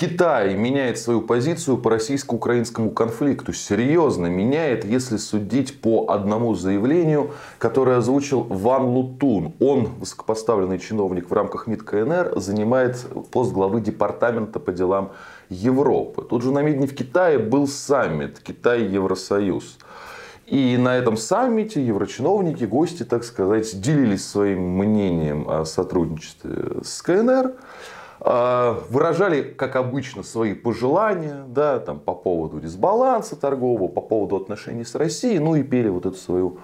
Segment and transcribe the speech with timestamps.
[0.00, 3.52] Китай меняет свою позицию по российско-украинскому конфликту.
[3.52, 9.52] Серьезно меняет, если судить по одному заявлению, которое озвучил Ван Лутун.
[9.60, 12.96] Он, высокопоставленный чиновник в рамках МИД КНР, занимает
[13.30, 15.12] пост главы департамента по делам
[15.50, 16.22] Европы.
[16.22, 19.76] Тут же на Медне в Китае был саммит Китай-Евросоюз.
[20.46, 27.52] И на этом саммите еврочиновники, гости, так сказать, делились своим мнением о сотрудничестве с КНР.
[28.22, 34.84] А, выражали, как обычно, свои пожелания да, там, по поводу дисбаланса торгового, по поводу отношений
[34.84, 36.58] с Россией, ну и пели вот эту свою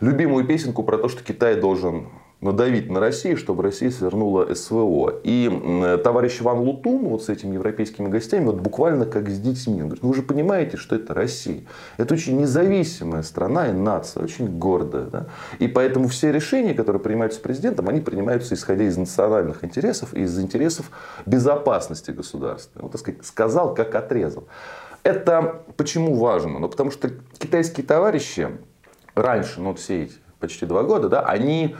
[0.00, 2.08] любимую песенку про то, что Китай должен
[2.44, 5.14] надавить на Россию, чтобы Россия свернула СВО.
[5.24, 9.80] И товарищ Иван Лутун вот с этими европейскими гостями вот буквально как с детьми.
[9.80, 11.62] Он говорит, ну вы же понимаете, что это Россия.
[11.96, 15.06] Это очень независимая страна и нация, очень гордая.
[15.06, 15.26] Да?
[15.58, 20.38] И поэтому все решения, которые принимаются президентом, они принимаются исходя из национальных интересов и из
[20.38, 20.90] интересов
[21.24, 22.82] безопасности государства.
[22.82, 24.44] Он, так сказать, сказал, как отрезал.
[25.02, 26.58] Это почему важно?
[26.58, 28.48] Ну, потому что китайские товарищи
[29.14, 31.74] раньше, ну, все эти почти два года, да, они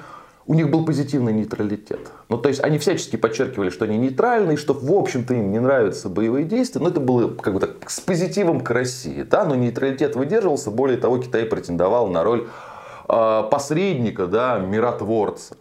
[0.47, 2.01] у них был позитивный нейтралитет.
[2.29, 6.09] Ну, то есть они всячески подчеркивали, что они нейтральные, что в общем-то им не нравятся
[6.09, 6.83] боевые действия.
[6.83, 9.23] Но это было как бы так с позитивом к России.
[9.23, 9.45] Да?
[9.45, 10.71] Но нейтралитет выдерживался.
[10.71, 12.49] Более того, Китай претендовал на роль
[13.09, 15.57] э, посредника, да, миротворца.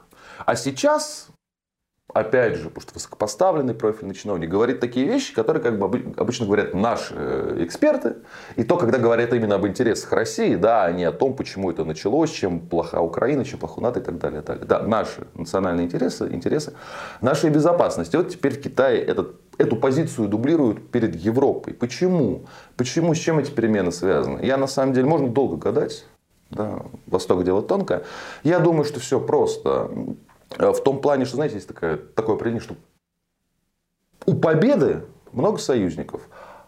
[0.46, 1.28] А сейчас
[2.14, 6.74] опять же, потому что высокопоставленный профильный чиновник говорит такие вещи, которые как бы обычно говорят
[6.74, 8.18] наши э, эксперты.
[8.56, 11.86] И то, когда говорят именно об интересах России, да, а не о том, почему это
[11.86, 14.42] началось, чем плоха Украина, чем плохо НАТО и так далее.
[14.42, 14.68] И так далее.
[14.68, 16.74] Да, наши национальные интересы, интересы
[17.22, 18.16] нашей безопасности.
[18.16, 21.74] Вот теперь в Китае этот, эту позицию дублируют перед Европой.
[21.74, 22.46] Почему?
[22.78, 23.16] Почему?
[23.16, 24.40] С чем эти перемены связаны?
[24.44, 26.06] Я на самом деле, можно долго гадать.
[26.52, 28.04] Да, Восток дело тонкое.
[28.44, 29.90] Я думаю, что все просто.
[30.58, 32.76] Э, в том плане, что, знаете, есть такое, такое определение, что
[34.26, 36.22] у победы много союзников,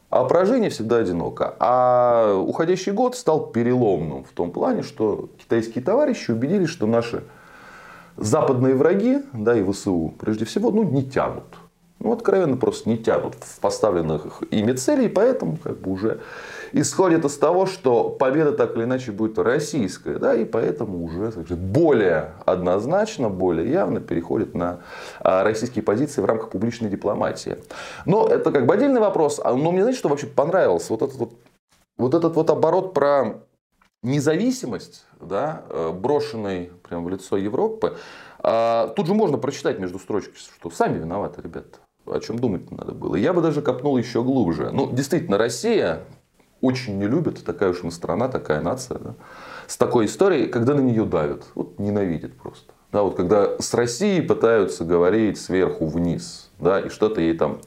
[0.09, 1.55] а поражение всегда одиноко.
[1.59, 7.23] А уходящий год стал переломным в том плане, что китайские товарищи убедились, что наши
[8.17, 11.43] западные враги, да, и ВСУ прежде всего, ну, не тянут.
[12.05, 16.19] Ну, откровенно просто не тянут в поставленных ими целей, поэтому как бы уже
[16.71, 21.57] исходит из того, что победа так или иначе будет российская, да, и поэтому уже сказать,
[21.57, 24.81] более однозначно, более явно переходит на
[25.19, 27.57] а, российские позиции в рамках публичной дипломатии.
[28.05, 29.41] Но это как бы отдельный вопрос.
[29.43, 30.87] А, но мне, знаете, что вообще понравилось?
[30.91, 31.33] Вот этот вот,
[31.97, 33.41] вот, этот вот оборот про
[34.03, 37.97] независимость, да, э, брошенный прямо в лицо Европы,
[38.37, 41.79] а, тут же можно прочитать между строчками, что сами виноваты, ребята.
[42.05, 43.15] О чем думать надо было.
[43.15, 44.69] Я бы даже копнул еще глубже.
[44.71, 46.03] Ну, действительно, Россия
[46.61, 49.15] очень не любит, такая уж мы страна, такая нация, да,
[49.67, 52.73] с такой историей, когда на нее давят, вот ненавидит просто.
[52.91, 57.59] Да, вот когда с Россией пытаются говорить сверху вниз, да, и что-то ей там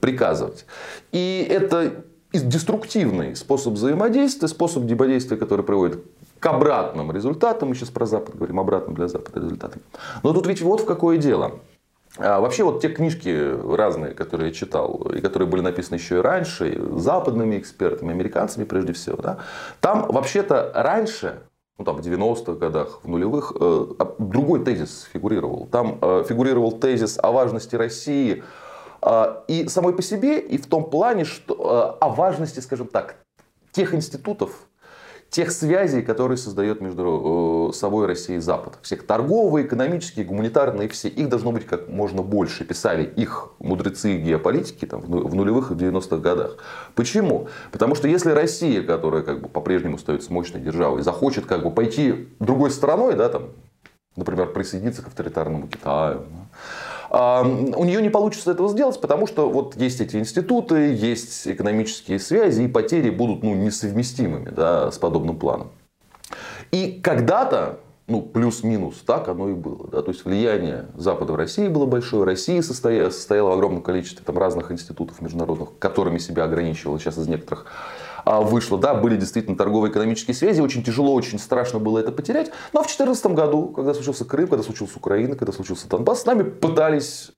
[0.00, 0.64] приказывать.
[1.12, 6.04] И это деструктивный способ взаимодействия, способ взаимодействия, который приводит
[6.38, 7.70] к обратным результатам.
[7.70, 9.82] Мы сейчас про Запад говорим, обратным для Запада результатам.
[10.22, 11.60] Но тут ведь вот в какое дело.
[12.18, 13.30] А вообще вот те книжки
[13.74, 18.92] разные, которые я читал, и которые были написаны еще и раньше, западными экспертами, американцами прежде
[18.92, 19.38] всего, да,
[19.80, 21.40] там вообще-то раньше,
[21.78, 23.86] ну там в 90-х годах, в нулевых, э,
[24.18, 25.66] другой тезис фигурировал.
[25.70, 28.42] Там э, фигурировал тезис о важности России
[29.02, 33.16] э, и самой по себе, и в том плане, что о важности, скажем так,
[33.72, 34.52] тех институтов,
[35.30, 38.78] тех связей, которые создает между э, собой Россия и Запад.
[38.82, 41.08] Всех торговые, экономические, гуманитарные, все.
[41.08, 46.16] Их должно быть как можно больше, писали их мудрецы геополитики там, в нулевых и 90-х
[46.18, 46.58] годах.
[46.94, 47.48] Почему?
[47.72, 52.28] Потому что если Россия, которая как бы по-прежнему остается мощной державой, захочет как бы пойти
[52.38, 53.48] другой стороной, да, там,
[54.14, 56.24] например, присоединиться к авторитарному Китаю,
[57.10, 62.62] у нее не получится этого сделать, потому что вот есть эти институты, есть экономические связи,
[62.62, 65.70] и потери будут ну, несовместимыми да, с подобным планом.
[66.72, 67.78] И когда-то
[68.08, 69.88] ну, плюс-минус, так оно и было.
[69.88, 70.02] Да?
[70.02, 72.24] То есть влияние Запада в России было большое.
[72.24, 77.26] Россия состояла, состояла в огромном количестве там, разных институтов международных, которыми себя ограничивала сейчас из
[77.26, 77.66] некоторых
[78.26, 78.78] вышло.
[78.78, 82.50] Да, были действительно торгово-экономические связи, очень тяжело, очень страшно было это потерять.
[82.72, 86.42] Но в 2014 году, когда случился Крым, когда случился Украина, когда случился Донбасс, с нами
[86.42, 87.30] пытались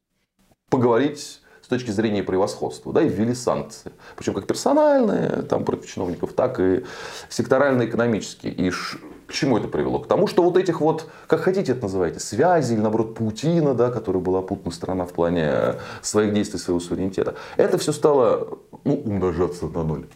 [0.70, 3.92] поговорить с точки зрения превосходства, да, и ввели санкции.
[4.16, 6.84] Причем как персональные, там, против чиновников, так и
[7.28, 8.54] секторально-экономические.
[8.54, 9.98] И к чему это привело?
[9.98, 13.90] К тому, что вот этих вот, как хотите это называйте, связей или наоборот паутина, да,
[13.90, 19.66] которая была опутана страна в плане своих действий, своего суверенитета, это все стало ну, умножаться
[19.66, 20.06] на ноль.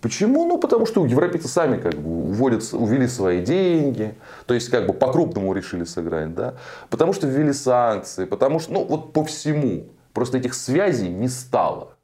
[0.00, 0.46] Почему?
[0.46, 4.14] Ну, потому что европейцы сами как бы уводят, увели свои деньги,
[4.46, 6.54] то есть как бы по-крупному решили сыграть, да?
[6.88, 9.86] Потому что ввели санкции, потому что, ну, вот по всему.
[10.12, 11.94] Просто этих связей не стало.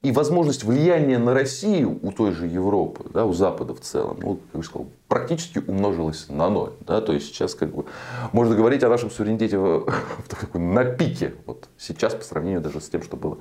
[0.00, 4.36] и возможность влияния на Россию у той же Европы, да, у Запада в целом, ну,
[4.36, 6.72] как я сказал, практически умножилась на ноль.
[6.86, 7.00] Да?
[7.00, 7.84] То есть сейчас как бы
[8.32, 9.58] можно говорить о нашем суверенитете
[10.54, 11.34] на пике.
[11.46, 13.38] Вот сейчас по сравнению даже с тем, что было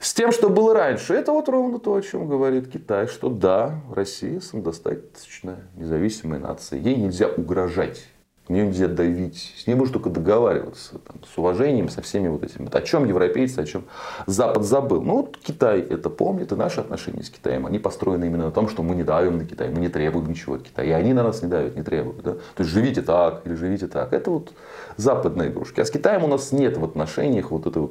[0.00, 1.14] с тем, что было раньше.
[1.14, 6.78] Это вот ровно то, о чем говорит Китай, что да, Россия самодостаточная, независимая нация.
[6.78, 8.08] Ей нельзя угрожать
[8.48, 9.54] нельзя давить.
[9.56, 10.98] С ней можно только договариваться.
[10.98, 12.68] Там, с уважением, со всеми вот этими.
[12.70, 13.84] О чем европейцы, о чем
[14.26, 15.02] Запад забыл.
[15.02, 18.68] Ну, вот Китай это помнит, и наши отношения с Китаем, они построены именно на том,
[18.68, 20.88] что мы не давим на Китай, мы не требуем ничего от Китая.
[20.88, 22.22] И они на нас не давят, не требуют.
[22.22, 22.32] Да?
[22.32, 24.12] То есть, живите так или живите так.
[24.12, 24.52] Это вот
[24.96, 25.80] западные игрушки.
[25.80, 27.90] А с Китаем у нас нет в отношениях вот этого,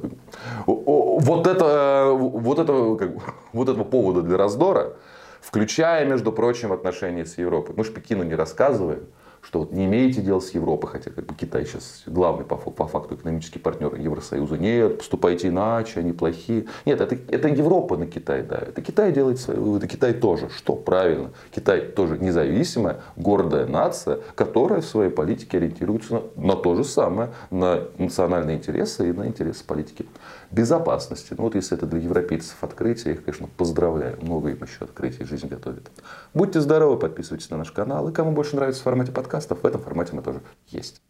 [0.66, 3.10] вот это, вот этого, как,
[3.52, 4.94] вот этого повода для раздора,
[5.40, 7.74] включая, между прочим, отношения с Европой.
[7.76, 9.06] Мы же Пекину не рассказываем,
[9.46, 12.88] что вот не имеете дела с Европой, хотя как бы Китай сейчас главный по, по
[12.88, 14.58] факту экономический партнер Евросоюза.
[14.58, 16.66] Нет, поступайте иначе, они плохие.
[16.84, 18.70] Нет, это, это Европа на Китай давит.
[18.70, 19.86] Это Китай делает свои выводы.
[19.86, 20.48] Китай тоже.
[20.48, 20.74] Что?
[20.74, 21.30] Правильно.
[21.54, 27.30] Китай тоже независимая, гордая нация, которая в своей политике ориентируется на, на то же самое,
[27.52, 30.06] на национальные интересы и на интересы политики
[30.50, 31.34] безопасности.
[31.38, 34.18] Ну вот если это для европейцев открытие, я их, конечно, поздравляю.
[34.20, 35.88] Много им еще открытий жизнь готовит.
[36.34, 38.08] Будьте здоровы, подписывайтесь на наш канал.
[38.08, 41.02] И кому больше нравится в формате подкастов, в этом формате мы тоже есть.